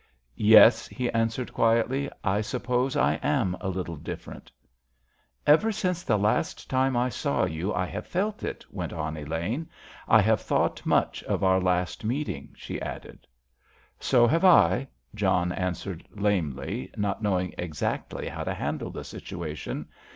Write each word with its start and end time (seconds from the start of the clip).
"Yes," 0.33 0.87
he 0.87 1.11
answered, 1.11 1.53
quietly, 1.53 2.09
"I 2.23 2.41
suppose 2.41 2.95
I 2.97 3.19
am 3.21 3.55
a 3.61 3.69
little 3.69 3.97
different." 3.97 4.51
"Ever 5.45 5.71
since 5.71 6.01
the 6.01 6.17
last 6.17 6.67
time 6.71 6.97
I 6.97 7.09
saw 7.09 7.45
you 7.45 7.71
I 7.71 7.85
have 7.85 8.07
felt 8.07 8.41
it," 8.41 8.65
went 8.71 8.93
on 8.93 9.15
Elaine. 9.15 9.69
"I 10.07 10.19
have 10.21 10.41
thought 10.41 10.87
much 10.87 11.21
of 11.25 11.43
our 11.43 11.59
last 11.59 12.03
meeting," 12.03 12.55
she 12.57 12.81
added. 12.81 13.27
"So 13.99 14.25
have 14.25 14.43
I," 14.43 14.87
John 15.13 15.51
answered 15.51 16.03
lamely, 16.09 16.89
not 16.97 17.21
knowing 17.21 17.53
exactly 17.59 18.27
how 18.27 18.43
to 18.45 18.55
handle 18.55 18.89
the 18.89 19.03
situation. 19.03 19.87